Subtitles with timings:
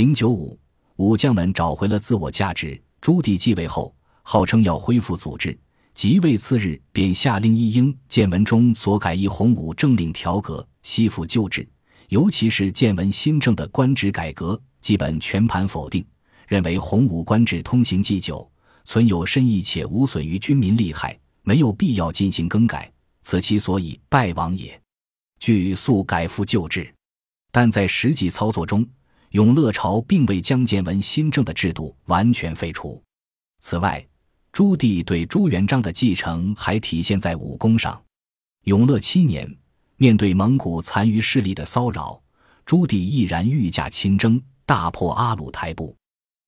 [0.00, 0.58] 零九五，
[0.96, 2.82] 武将们找回了自我价值。
[3.02, 5.54] 朱棣继位后，号称要恢复祖制，
[5.92, 11.68] 即位次日便下令一应建文中所改一洪武政令条格，悉复旧制。
[12.08, 16.02] 尤其是建文新政的官职改革，基本全盘否定，
[16.48, 18.50] 认为洪武官制通行既久，
[18.84, 22.90] 存有深意且无损于军民利害，没有必要进行更改，
[23.20, 24.80] 此其所以败亡也。
[25.38, 26.90] 据速改复旧制，
[27.52, 28.82] 但在实际操作中。
[29.30, 33.00] 永乐朝并未将建文新政的制度完全废除。
[33.60, 34.04] 此外，
[34.50, 38.00] 朱棣对朱元璋的继承还体现在武功上。
[38.64, 39.48] 永乐七年，
[39.96, 42.20] 面对蒙古残余势力的骚扰，
[42.66, 45.96] 朱棣毅然御驾亲征，大破阿鲁台部。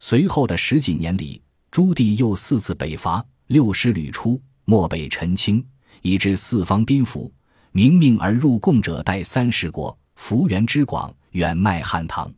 [0.00, 5.66] 随后的十几年里，朱棣又四次北伐，六师屡出，漠北陈清，
[6.02, 7.32] 以致四方宾服，
[7.72, 12.30] 明命而入贡者带三十国，幅员之广，远迈汉唐。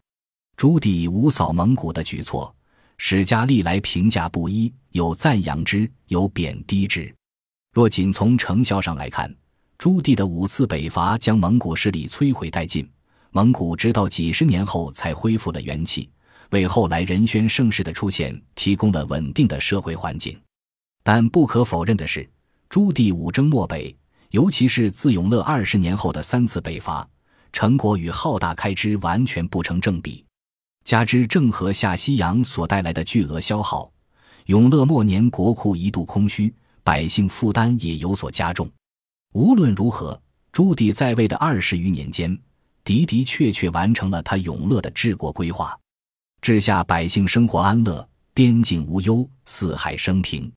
[0.59, 2.53] 朱棣五扫蒙古的举措，
[2.97, 7.15] 史家历来评价不一，有赞扬之，有贬低之。
[7.73, 9.33] 若仅从成效上来看，
[9.79, 12.91] 朱棣的五次北伐将蒙古势力摧毁殆尽，
[13.31, 16.11] 蒙古直到几十年后才恢复了元气，
[16.51, 20.37] 为后来仁宣盛世的出现提供了稳定的社会环境。
[21.05, 22.29] 但不可否认的是，
[22.69, 23.97] 朱棣五征漠北，
[24.31, 27.09] 尤其是自永乐二十年后的三次北伐，
[27.53, 30.25] 成果与浩大开支完全不成正比。
[30.89, 33.93] 加之郑和下西洋所带来的巨额消耗，
[34.47, 36.51] 永乐末年国库一度空虚，
[36.83, 38.67] 百姓负担也有所加重。
[39.35, 40.19] 无论如何，
[40.51, 42.35] 朱棣在位的二十余年间，
[42.85, 45.79] 的的确确完成了他永乐的治国规划，
[46.41, 50.51] 治下百姓生活安乐，边境无忧，四海升平。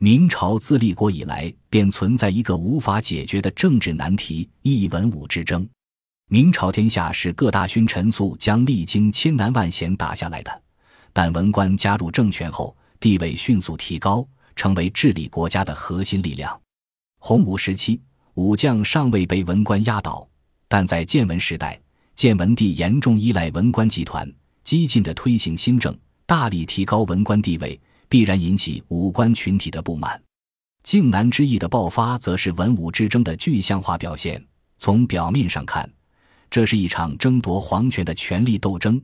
[0.00, 5.68] 明朝自立国以来，便存在一个无法解决的政治难题——一文武之争。
[6.28, 10.62] 明朝天下是各大勋臣素将历经千难万险打下来的，
[11.12, 16.60] 但文官加入政权后，地位迅速提高，成为治理国家的核心力量。
[17.20, 18.00] 洪武时期，
[18.34, 20.28] 武将尚未被文官压倒，
[20.66, 21.80] 但在建文时代，
[22.16, 24.28] 建文帝严重依赖文官集团，
[24.64, 25.96] 激进的推行新政，
[26.26, 30.20] 大力提高文官地位，必然引起武官群体的不满。
[30.82, 34.44] 靖难之役的爆发，则是文武之争的具象化表现。
[34.78, 35.88] 从表面上看，
[36.48, 39.00] 这是一场争夺皇权的权力斗争，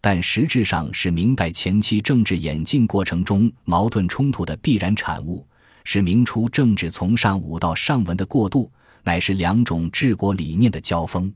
[0.00, 5.46] 但实质上是明代前期政治演进过程中矛盾冲突的必然产物，
[5.84, 8.70] 是明初政治从上武到上文的过渡，
[9.02, 11.32] 乃是两种治国理念的交锋。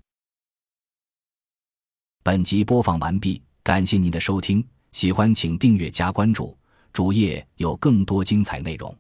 [2.23, 6.57] 本集播放完毕，感谢您的收听，喜欢请订阅加关注，
[6.93, 8.97] 主页有更多精彩内容。